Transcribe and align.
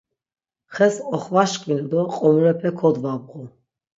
Xes 0.73 0.95
oxvaşkvinu 1.15 1.85
do 1.91 2.01
qomurepe 2.15 2.69
kodvabğu. 2.79 3.43